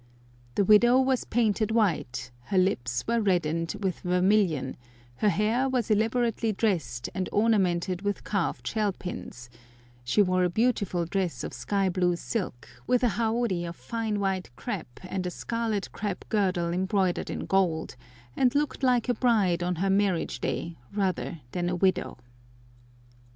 [0.55, 4.75] The widow was painted white; her lips were reddened with vermilion;
[5.17, 9.47] her hair was elaborately dressed and ornamented with carved shell pins;
[10.03, 14.49] she wore a beautiful dress of sky blue silk, with a haori of fine white
[14.57, 17.95] crêpe and a scarlet crêpe girdle embroidered in gold,
[18.35, 22.17] and looked like a bride on her marriage day rather than a widow.